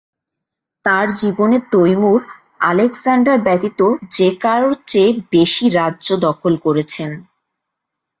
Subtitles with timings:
[0.85, 2.19] তার জীবনে Timur
[2.61, 3.79] Alexander ব্যতীত
[4.11, 7.11] যে কারও চেয়ে বেশি রাজ্য দখল করেছেন।